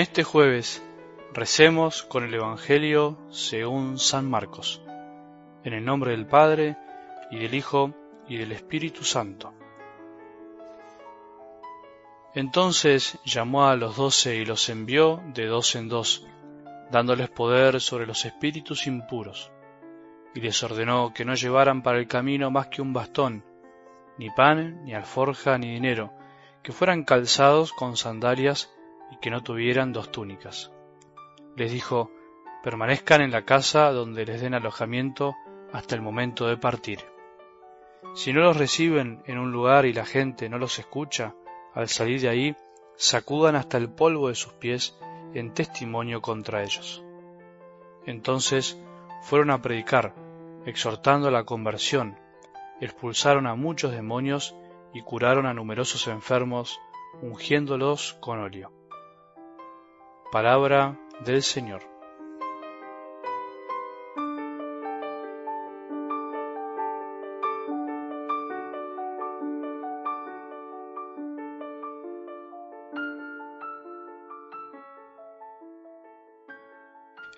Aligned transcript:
En 0.00 0.04
este 0.04 0.24
jueves 0.24 0.82
recemos 1.34 2.02
con 2.04 2.24
el 2.24 2.32
Evangelio 2.32 3.18
según 3.28 3.98
San 3.98 4.30
Marcos, 4.30 4.80
en 5.62 5.74
el 5.74 5.84
nombre 5.84 6.12
del 6.12 6.26
Padre, 6.26 6.78
y 7.30 7.38
del 7.38 7.52
Hijo, 7.52 7.92
y 8.26 8.38
del 8.38 8.52
Espíritu 8.52 9.04
Santo. 9.04 9.52
Entonces 12.34 13.18
llamó 13.26 13.66
a 13.66 13.76
los 13.76 13.96
doce 13.96 14.36
y 14.36 14.46
los 14.46 14.70
envió 14.70 15.22
de 15.34 15.44
dos 15.44 15.76
en 15.76 15.90
dos, 15.90 16.26
dándoles 16.90 17.28
poder 17.28 17.78
sobre 17.82 18.06
los 18.06 18.24
espíritus 18.24 18.86
impuros, 18.86 19.52
y 20.34 20.40
les 20.40 20.62
ordenó 20.62 21.12
que 21.12 21.26
no 21.26 21.34
llevaran 21.34 21.82
para 21.82 21.98
el 21.98 22.08
camino 22.08 22.50
más 22.50 22.68
que 22.68 22.80
un 22.80 22.94
bastón, 22.94 23.44
ni 24.16 24.30
pan, 24.30 24.82
ni 24.82 24.94
alforja, 24.94 25.58
ni 25.58 25.74
dinero, 25.74 26.10
que 26.62 26.72
fueran 26.72 27.04
calzados 27.04 27.74
con 27.74 27.98
sandalias 27.98 28.70
y 29.10 29.18
que 29.18 29.30
no 29.30 29.42
tuvieran 29.42 29.92
dos 29.92 30.10
túnicas. 30.10 30.72
Les 31.56 31.70
dijo, 31.72 32.10
permanezcan 32.62 33.22
en 33.22 33.30
la 33.30 33.44
casa 33.44 33.90
donde 33.90 34.24
les 34.24 34.40
den 34.40 34.54
alojamiento 34.54 35.34
hasta 35.72 35.94
el 35.94 36.02
momento 36.02 36.46
de 36.46 36.56
partir. 36.56 37.00
Si 38.14 38.32
no 38.32 38.40
los 38.40 38.56
reciben 38.56 39.22
en 39.26 39.38
un 39.38 39.52
lugar 39.52 39.86
y 39.86 39.92
la 39.92 40.04
gente 40.04 40.48
no 40.48 40.58
los 40.58 40.78
escucha, 40.78 41.34
al 41.74 41.88
salir 41.88 42.20
de 42.20 42.28
ahí, 42.28 42.56
sacudan 42.96 43.56
hasta 43.56 43.78
el 43.78 43.88
polvo 43.88 44.28
de 44.28 44.34
sus 44.34 44.52
pies 44.54 44.98
en 45.34 45.54
testimonio 45.54 46.20
contra 46.20 46.62
ellos. 46.62 47.04
Entonces 48.06 48.78
fueron 49.22 49.50
a 49.50 49.62
predicar, 49.62 50.14
exhortando 50.66 51.28
a 51.28 51.30
la 51.30 51.44
conversión, 51.44 52.18
expulsaron 52.80 53.46
a 53.46 53.54
muchos 53.54 53.92
demonios 53.92 54.56
y 54.92 55.02
curaron 55.02 55.46
a 55.46 55.54
numerosos 55.54 56.08
enfermos, 56.08 56.80
ungiéndolos 57.22 58.14
con 58.20 58.40
óleo. 58.40 58.72
Palabra 60.30 60.96
del 61.24 61.42
Señor. 61.42 61.82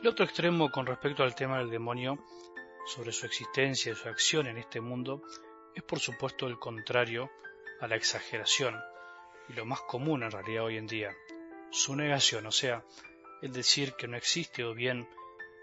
El 0.00 0.08
otro 0.08 0.24
extremo 0.24 0.68
con 0.72 0.84
respecto 0.84 1.22
al 1.22 1.36
tema 1.36 1.58
del 1.58 1.70
demonio, 1.70 2.18
sobre 2.86 3.12
su 3.12 3.24
existencia 3.24 3.92
y 3.92 3.94
su 3.94 4.08
acción 4.08 4.48
en 4.48 4.56
este 4.56 4.80
mundo, 4.80 5.22
es 5.76 5.84
por 5.84 6.00
supuesto 6.00 6.48
el 6.48 6.58
contrario 6.58 7.30
a 7.80 7.86
la 7.86 7.94
exageración, 7.94 8.74
y 9.48 9.52
lo 9.52 9.64
más 9.64 9.80
común 9.82 10.24
en 10.24 10.32
realidad 10.32 10.64
hoy 10.64 10.76
en 10.76 10.88
día, 10.88 11.14
su 11.70 11.94
negación, 11.96 12.46
o 12.46 12.52
sea, 12.52 12.84
el 13.42 13.52
decir 13.52 13.94
que 13.94 14.08
no 14.08 14.16
existe 14.16 14.64
o 14.64 14.74
bien 14.74 15.08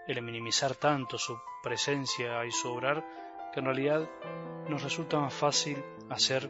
el 0.07 0.21
minimizar 0.21 0.75
tanto 0.75 1.17
su 1.17 1.37
presencia 1.61 2.45
y 2.45 2.51
su 2.51 2.71
obrar, 2.71 3.05
que 3.53 3.59
en 3.59 3.65
realidad 3.65 4.09
nos 4.69 4.83
resulta 4.83 5.19
más 5.19 5.33
fácil 5.33 5.83
hacer 6.09 6.49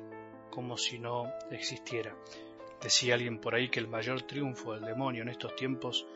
como 0.50 0.78
si 0.78 1.00
no 1.00 1.32
existiera. 1.52 2.16
Decía 2.82 3.16
alguien 3.16 3.40
por 3.40 3.56
ahí 3.56 3.70
que 3.70 3.80
el 3.80 3.88
mayor 3.88 4.22
triunfo 4.24 4.74
del 4.74 4.86
demonio 4.86 5.24
en 5.24 5.30
estos 5.30 5.56
tiempos 5.56 6.08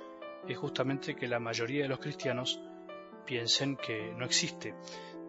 es 0.48 0.58
justamente 0.58 1.16
que 1.16 1.28
la 1.28 1.40
mayoría 1.40 1.84
de 1.84 1.90
los 1.90 2.00
cristianos 2.00 2.62
piensen 3.26 3.78
que 3.78 4.14
no 4.16 4.26
existe. 4.26 4.76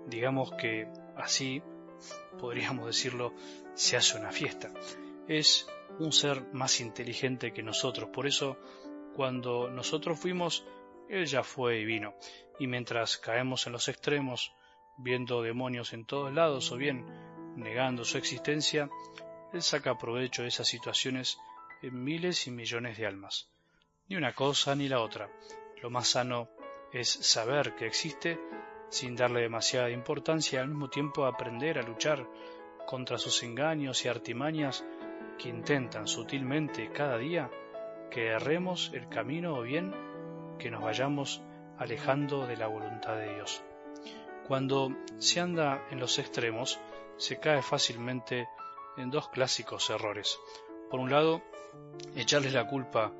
Digamos 0.06 0.52
que 0.52 0.88
así, 1.16 1.62
podríamos 2.38 2.86
decirlo, 2.86 3.32
se 3.74 3.96
hace 3.96 4.18
una 4.18 4.32
fiesta. 4.32 4.70
Es 5.28 5.66
un 5.98 6.12
ser 6.12 6.52
más 6.52 6.80
inteligente 6.80 7.52
que 7.52 7.62
nosotros. 7.62 8.10
Por 8.10 8.26
eso, 8.26 8.58
cuando 9.14 9.70
nosotros 9.70 10.18
fuimos, 10.18 10.66
Él 11.08 11.26
ya 11.26 11.42
fue 11.42 11.80
y 11.80 11.84
vino. 11.84 12.14
Y 12.58 12.66
mientras 12.66 13.18
caemos 13.18 13.66
en 13.66 13.72
los 13.72 13.88
extremos, 13.88 14.52
viendo 14.98 15.42
demonios 15.42 15.92
en 15.92 16.04
todos 16.04 16.32
lados 16.32 16.70
o 16.72 16.76
bien 16.76 17.06
negando 17.56 18.04
su 18.04 18.18
existencia, 18.18 18.90
Él 19.52 19.62
saca 19.62 19.98
provecho 19.98 20.42
de 20.42 20.48
esas 20.48 20.68
situaciones 20.68 21.38
en 21.82 22.02
miles 22.02 22.46
y 22.46 22.50
millones 22.50 22.96
de 22.96 23.06
almas. 23.06 23.48
Ni 24.08 24.16
una 24.16 24.34
cosa 24.34 24.74
ni 24.74 24.88
la 24.88 25.00
otra. 25.00 25.30
Lo 25.82 25.90
más 25.90 26.08
sano 26.08 26.48
es 26.92 27.08
saber 27.08 27.74
que 27.74 27.86
existe 27.86 28.38
sin 28.90 29.16
darle 29.16 29.40
demasiada 29.40 29.90
importancia 29.90 30.58
y 30.58 30.62
al 30.62 30.68
mismo 30.68 30.90
tiempo 30.90 31.24
aprender 31.24 31.78
a 31.78 31.82
luchar 31.82 32.28
contra 32.86 33.16
sus 33.18 33.42
engaños 33.42 34.04
y 34.04 34.08
artimañas 34.08 34.84
que 35.38 35.48
intentan 35.48 36.06
sutilmente 36.06 36.90
cada 36.90 37.18
día 37.18 37.50
que 38.10 38.28
erremos 38.28 38.90
el 38.94 39.08
camino 39.08 39.56
o 39.56 39.62
bien 39.62 39.92
que 40.58 40.70
nos 40.70 40.82
vayamos 40.82 41.42
alejando 41.78 42.46
de 42.46 42.56
la 42.56 42.66
voluntad 42.66 43.16
de 43.16 43.34
Dios. 43.34 43.62
Cuando 44.46 44.94
se 45.18 45.40
anda 45.40 45.82
en 45.90 45.98
los 45.98 46.18
extremos, 46.18 46.78
se 47.16 47.38
cae 47.38 47.62
fácilmente 47.62 48.48
en 48.96 49.10
dos 49.10 49.28
clásicos 49.28 49.88
errores. 49.90 50.38
Por 50.90 51.00
un 51.00 51.10
lado, 51.10 51.42
echarles 52.14 52.52
la 52.52 52.66
culpa 52.66 53.12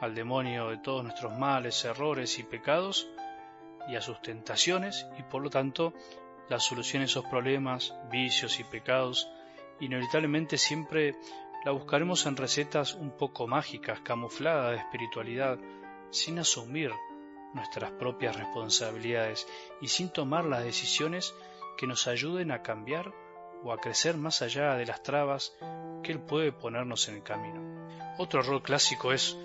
al 0.00 0.14
demonio 0.14 0.70
de 0.70 0.78
todos 0.78 1.04
nuestros 1.04 1.38
males, 1.38 1.84
errores 1.84 2.38
y 2.38 2.42
pecados 2.42 3.08
y 3.88 3.96
a 3.96 4.00
sus 4.00 4.20
tentaciones 4.22 5.06
y 5.18 5.22
por 5.22 5.42
lo 5.42 5.50
tanto 5.50 5.92
la 6.48 6.58
solución 6.58 7.02
a 7.02 7.04
esos 7.04 7.24
problemas, 7.26 7.94
vicios 8.10 8.58
y 8.58 8.64
pecados 8.64 9.30
inevitablemente 9.80 10.58
siempre 10.58 11.14
la 11.64 11.72
buscaremos 11.72 12.24
en 12.26 12.36
recetas 12.36 12.94
un 12.94 13.10
poco 13.10 13.46
mágicas, 13.46 14.00
camufladas 14.00 14.70
de 14.70 14.76
espiritualidad, 14.78 15.58
sin 16.10 16.38
asumir 16.38 16.92
nuestras 17.52 17.90
propias 17.92 18.36
responsabilidades 18.36 19.46
y 19.80 19.88
sin 19.88 20.10
tomar 20.10 20.44
las 20.44 20.64
decisiones 20.64 21.34
que 21.76 21.86
nos 21.86 22.06
ayuden 22.06 22.50
a 22.50 22.62
cambiar 22.62 23.12
o 23.62 23.72
a 23.72 23.78
crecer 23.78 24.16
más 24.16 24.42
allá 24.42 24.74
de 24.74 24.86
las 24.86 25.02
trabas 25.02 25.54
que 26.02 26.12
Él 26.12 26.20
puede 26.20 26.52
ponernos 26.52 27.08
en 27.08 27.16
el 27.16 27.22
camino. 27.22 27.88
Otro 28.18 28.40
error 28.40 28.62
clásico 28.62 29.12
es 29.12 29.36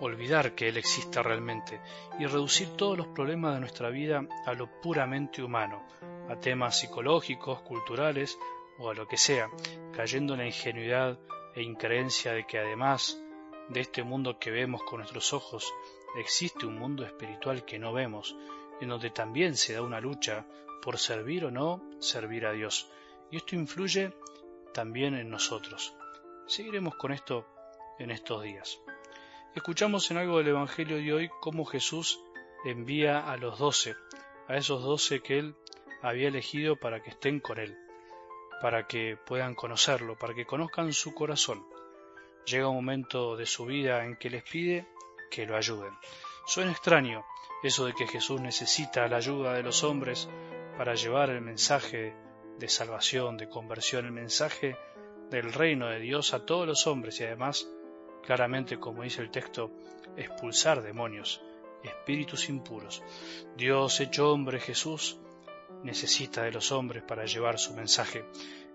olvidar 0.00 0.54
que 0.54 0.68
Él 0.68 0.76
exista 0.76 1.22
realmente 1.22 1.80
y 2.18 2.26
reducir 2.26 2.68
todos 2.76 2.96
los 2.96 3.08
problemas 3.08 3.54
de 3.54 3.60
nuestra 3.60 3.90
vida 3.90 4.22
a 4.46 4.52
lo 4.54 4.80
puramente 4.80 5.42
humano, 5.42 5.86
a 6.30 6.36
temas 6.36 6.78
psicológicos, 6.78 7.60
culturales 7.62 8.38
o 8.78 8.90
a 8.90 8.94
lo 8.94 9.06
que 9.08 9.16
sea, 9.16 9.50
cayendo 9.92 10.34
en 10.34 10.40
la 10.40 10.46
ingenuidad 10.46 11.18
e 11.58 11.62
increencia 11.62 12.32
de 12.34 12.46
que 12.46 12.56
además 12.56 13.20
de 13.68 13.80
este 13.80 14.04
mundo 14.04 14.38
que 14.38 14.52
vemos 14.52 14.84
con 14.84 14.98
nuestros 15.00 15.32
ojos, 15.32 15.74
existe 16.16 16.66
un 16.66 16.78
mundo 16.78 17.04
espiritual 17.04 17.64
que 17.64 17.80
no 17.80 17.92
vemos, 17.92 18.36
en 18.80 18.88
donde 18.90 19.10
también 19.10 19.56
se 19.56 19.72
da 19.72 19.82
una 19.82 20.00
lucha 20.00 20.46
por 20.80 20.98
servir 20.98 21.44
o 21.44 21.50
no 21.50 21.82
servir 21.98 22.46
a 22.46 22.52
Dios. 22.52 22.88
Y 23.32 23.38
esto 23.38 23.56
influye 23.56 24.12
también 24.72 25.16
en 25.16 25.30
nosotros. 25.30 25.96
Seguiremos 26.46 26.94
con 26.94 27.10
esto 27.10 27.44
en 27.98 28.12
estos 28.12 28.44
días. 28.44 28.78
Escuchamos 29.56 30.08
en 30.12 30.18
algo 30.18 30.38
del 30.38 30.48
Evangelio 30.48 30.98
de 30.98 31.12
hoy 31.12 31.30
cómo 31.40 31.64
Jesús 31.64 32.20
envía 32.64 33.28
a 33.28 33.36
los 33.36 33.58
doce, 33.58 33.96
a 34.46 34.56
esos 34.56 34.84
doce 34.84 35.22
que 35.22 35.40
él 35.40 35.56
había 36.02 36.28
elegido 36.28 36.76
para 36.76 37.02
que 37.02 37.10
estén 37.10 37.40
con 37.40 37.58
él 37.58 37.76
para 38.60 38.86
que 38.86 39.16
puedan 39.16 39.54
conocerlo, 39.54 40.16
para 40.16 40.34
que 40.34 40.46
conozcan 40.46 40.92
su 40.92 41.14
corazón. 41.14 41.64
Llega 42.46 42.68
un 42.68 42.76
momento 42.76 43.36
de 43.36 43.46
su 43.46 43.66
vida 43.66 44.04
en 44.04 44.16
que 44.16 44.30
les 44.30 44.42
pide 44.42 44.86
que 45.30 45.46
lo 45.46 45.56
ayuden. 45.56 45.92
Suena 46.46 46.72
extraño 46.72 47.24
eso 47.62 47.86
de 47.86 47.92
que 47.92 48.06
Jesús 48.06 48.40
necesita 48.40 49.06
la 49.08 49.18
ayuda 49.18 49.52
de 49.52 49.62
los 49.62 49.84
hombres 49.84 50.28
para 50.76 50.94
llevar 50.94 51.30
el 51.30 51.40
mensaje 51.40 52.14
de 52.58 52.68
salvación, 52.68 53.36
de 53.36 53.48
conversión, 53.48 54.06
el 54.06 54.12
mensaje 54.12 54.76
del 55.30 55.52
reino 55.52 55.88
de 55.88 56.00
Dios 56.00 56.32
a 56.32 56.46
todos 56.46 56.66
los 56.66 56.86
hombres 56.86 57.20
y 57.20 57.24
además, 57.24 57.68
claramente 58.24 58.78
como 58.78 59.02
dice 59.02 59.20
el 59.20 59.30
texto, 59.30 59.70
expulsar 60.16 60.82
demonios, 60.82 61.42
espíritus 61.82 62.48
impuros. 62.48 63.02
Dios 63.56 64.00
hecho 64.00 64.32
hombre 64.32 64.58
Jesús 64.58 65.18
necesita 65.82 66.42
de 66.42 66.52
los 66.52 66.72
hombres 66.72 67.02
para 67.02 67.24
llevar 67.24 67.58
su 67.58 67.74
mensaje. 67.74 68.24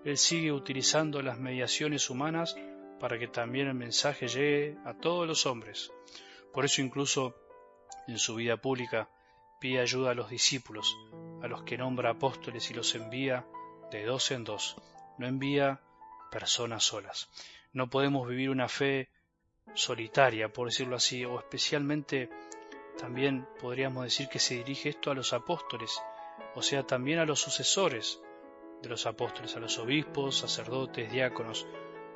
Él 0.04 0.16
sigue 0.18 0.52
utilizando 0.52 1.22
las 1.22 1.38
mediaciones 1.38 2.10
humanas 2.10 2.56
para 3.00 3.18
que 3.18 3.28
también 3.28 3.68
el 3.68 3.74
mensaje 3.74 4.28
llegue 4.28 4.76
a 4.84 4.94
todos 4.94 5.26
los 5.26 5.46
hombres. 5.46 5.92
Por 6.52 6.64
eso 6.64 6.80
incluso 6.80 7.34
en 8.06 8.18
su 8.18 8.36
vida 8.36 8.56
pública 8.56 9.08
pide 9.60 9.80
ayuda 9.80 10.10
a 10.10 10.14
los 10.14 10.30
discípulos, 10.30 10.96
a 11.42 11.48
los 11.48 11.62
que 11.62 11.78
nombra 11.78 12.10
apóstoles 12.10 12.70
y 12.70 12.74
los 12.74 12.94
envía 12.94 13.46
de 13.90 14.04
dos 14.04 14.30
en 14.30 14.44
dos. 14.44 14.76
No 15.18 15.26
envía 15.26 15.80
personas 16.30 16.84
solas. 16.84 17.28
No 17.72 17.88
podemos 17.88 18.28
vivir 18.28 18.50
una 18.50 18.68
fe 18.68 19.08
solitaria, 19.74 20.52
por 20.52 20.68
decirlo 20.68 20.96
así, 20.96 21.24
o 21.24 21.38
especialmente 21.38 22.28
también 22.98 23.46
podríamos 23.60 24.04
decir 24.04 24.28
que 24.28 24.38
se 24.38 24.54
dirige 24.56 24.90
esto 24.90 25.10
a 25.10 25.14
los 25.14 25.32
apóstoles, 25.32 26.00
o 26.54 26.62
sea, 26.62 26.84
también 26.84 27.18
a 27.18 27.26
los 27.26 27.40
sucesores 27.40 28.20
de 28.82 28.88
los 28.88 29.06
apóstoles, 29.06 29.56
a 29.56 29.60
los 29.60 29.78
obispos, 29.78 30.38
sacerdotes, 30.38 31.10
diáconos, 31.10 31.66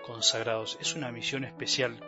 consagrados. 0.07 0.79
Es 0.81 0.95
una 0.95 1.11
misión 1.11 1.45
especial 1.45 1.99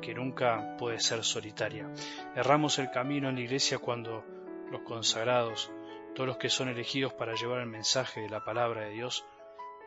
que 0.00 0.14
nunca 0.14 0.76
puede 0.78 1.00
ser 1.00 1.24
solitaria. 1.24 1.90
Erramos 2.34 2.78
el 2.78 2.90
camino 2.90 3.28
en 3.28 3.34
la 3.34 3.40
iglesia 3.42 3.78
cuando 3.78 4.24
los 4.70 4.82
consagrados, 4.82 5.70
todos 6.14 6.26
los 6.26 6.36
que 6.36 6.48
son 6.48 6.68
elegidos 6.68 7.12
para 7.12 7.34
llevar 7.34 7.60
el 7.60 7.66
mensaje 7.66 8.20
de 8.20 8.28
la 8.28 8.44
palabra 8.44 8.82
de 8.82 8.90
Dios, 8.90 9.24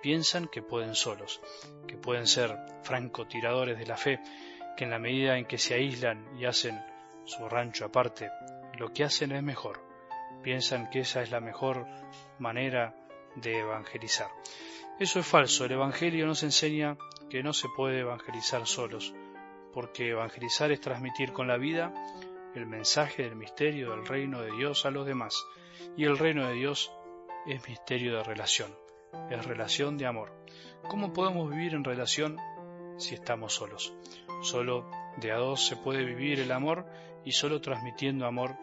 piensan 0.02 0.48
que 0.48 0.62
pueden 0.62 0.96
solos, 0.96 1.42
que 1.88 1.98
pueden 1.98 2.28
ser 2.28 2.58
francotiradores 2.84 3.78
de 3.78 3.86
la 3.86 3.98
fe, 3.98 4.20
que 4.76 4.86
en 4.86 4.92
la 4.92 5.00
medida 5.00 5.38
en 5.38 5.46
que 5.46 5.58
se 5.58 5.76
aíslan 5.76 6.38
y 6.38 6.46
hacen 6.46 6.82
su 7.26 7.48
rancho 7.48 7.86
aparte, 7.86 8.30
lo 8.78 8.92
que 8.92 9.04
hacen 9.04 9.32
es 9.32 9.44
mejor. 9.44 9.91
Piensan 10.44 10.90
que 10.90 11.02
esa 11.02 11.22
es 11.22 11.32
la 11.32 11.40
mejor 11.40 11.86
manera 12.40 12.96
de 13.36 13.60
evangelizar. 13.60 14.30
Eso 15.00 15.20
es 15.20 15.26
falso. 15.26 15.66
El 15.66 15.74
Evangelio 15.74 16.26
nos 16.26 16.44
enseña 16.44 16.98
que 17.30 17.44
no 17.44 17.54
se 17.54 17.68
puede 17.70 18.00
evangelizar 18.00 18.68
solos, 18.68 19.14
porque 19.74 20.10
evangelizar 20.10 20.72
es 20.72 20.82
transmitir 20.82 21.32
con 21.32 21.48
la 21.48 21.58
vida 21.58 21.94
el 22.56 22.66
mensaje 22.66 23.24
del 23.24 23.36
misterio 23.36 23.92
del 23.92 24.06
reino 24.06 24.42
de 24.42 24.52
Dios 24.52 24.86
a 24.86 24.92
los 24.92 25.06
demás. 25.06 25.44
Y 25.96 26.06
el 26.06 26.18
reino 26.18 26.48
de 26.48 26.54
Dios 26.54 26.92
es 27.48 27.68
misterio 27.68 28.18
de 28.18 28.24
relación, 28.24 28.76
es 29.30 29.46
relación 29.46 29.98
de 29.98 30.06
amor. 30.06 30.32
¿Cómo 30.88 31.14
podemos 31.14 31.50
vivir 31.50 31.74
en 31.74 31.84
relación 31.84 32.38
si 32.98 33.16
estamos 33.16 33.54
solos? 33.56 33.94
Solo 34.42 34.90
de 35.18 35.32
a 35.32 35.38
dos 35.38 35.66
se 35.66 35.78
puede 35.78 36.04
vivir 36.04 36.40
el 36.40 36.52
amor 36.52 36.86
y 37.24 37.32
solo 37.32 37.62
transmitiendo 37.62 38.26
amor 38.26 38.56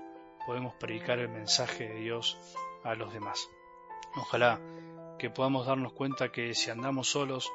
podemos 0.48 0.72
predicar 0.76 1.18
el 1.18 1.28
mensaje 1.28 1.86
de 1.86 2.00
Dios 2.00 2.38
a 2.82 2.94
los 2.94 3.12
demás. 3.12 3.50
Ojalá 4.16 4.58
que 5.18 5.28
podamos 5.28 5.66
darnos 5.66 5.92
cuenta 5.92 6.32
que 6.32 6.54
si 6.54 6.70
andamos 6.70 7.10
solos, 7.10 7.52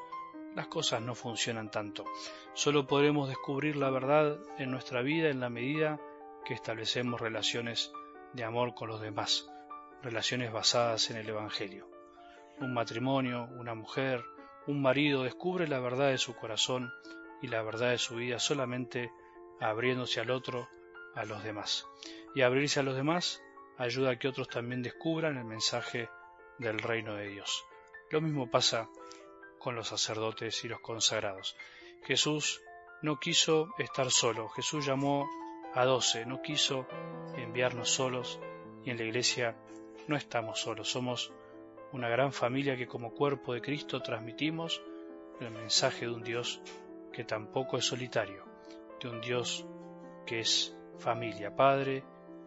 las 0.54 0.68
cosas 0.68 1.02
no 1.02 1.16
funcionan 1.16 1.72
tanto. 1.72 2.06
Solo 2.54 2.86
podremos 2.86 3.30
descubrir 3.30 3.78
la 3.78 3.90
verdad 3.90 4.38
en 4.60 4.70
nuestra 4.70 5.02
vida 5.02 5.30
en 5.30 5.40
la 5.40 5.50
medida 5.50 6.00
que 6.46 6.54
establecemos 6.54 7.20
relaciones 7.20 7.92
de 8.34 8.44
amor 8.44 8.76
con 8.76 8.90
los 8.90 9.02
demás, 9.02 9.50
relaciones 10.04 10.54
basadas 10.54 11.10
en 11.10 11.18
el 11.18 11.28
Evangelio. 11.28 11.90
Un 12.60 12.76
matrimonio, 12.76 13.50
una 13.58 13.74
mujer, 13.74 14.24
un 14.68 14.84
marido 14.84 15.24
descubre 15.24 15.68
la 15.68 15.80
verdad 15.80 16.10
de 16.10 16.20
su 16.20 16.36
corazón 16.36 16.94
y 17.42 17.48
la 17.48 17.64
verdad 17.64 17.90
de 17.90 17.98
su 17.98 18.18
vida 18.18 18.38
solamente 18.38 19.12
abriéndose 19.60 20.20
al 20.20 20.30
otro, 20.30 20.70
a 21.16 21.26
los 21.26 21.44
demás. 21.44 21.88
Y 22.36 22.42
abrirse 22.42 22.80
a 22.80 22.84
los 22.84 22.96
demás 22.96 23.42
ayuda 23.78 24.12
a 24.12 24.20
que 24.20 24.28
otros 24.28 24.48
también 24.48 24.82
descubran 24.82 25.38
el 25.38 25.46
mensaje 25.46 26.10
del 26.58 26.80
reino 26.80 27.16
de 27.16 27.28
Dios. 27.28 27.66
Lo 28.12 28.22
mismo 28.22 28.50
pasa 28.50 28.90
con 29.60 29.76
los 29.76 29.88
sacerdotes 29.88 30.64
y 30.64 30.68
los 30.68 30.80
consagrados. 30.82 31.56
Jesús 32.04 32.62
no 33.02 33.20
quiso 33.20 33.70
estar 33.78 34.12
solo, 34.12 34.50
Jesús 34.50 34.86
llamó 34.86 35.28
a 35.74 35.86
doce, 35.86 36.26
no 36.26 36.42
quiso 36.42 36.88
enviarnos 37.36 37.90
solos 37.90 38.40
y 38.84 38.92
en 38.92 38.98
la 38.98 39.04
iglesia 39.04 39.56
no 40.08 40.16
estamos 40.16 40.60
solos, 40.60 40.90
somos 40.90 41.34
una 41.92 42.10
gran 42.10 42.34
familia 42.34 42.76
que 42.76 42.88
como 42.88 43.14
cuerpo 43.14 43.54
de 43.54 43.62
Cristo 43.62 44.02
transmitimos 44.02 44.82
el 45.40 45.52
mensaje 45.52 46.06
de 46.06 46.12
un 46.12 46.24
Dios 46.24 46.62
que 47.12 47.24
tampoco 47.24 47.78
es 47.78 47.86
solitario, 47.86 48.46
de 49.02 49.10
un 49.10 49.22
Dios 49.22 49.66
que 50.26 50.40
es 50.40 50.76
familia, 50.98 51.56
Padre, 51.56 52.04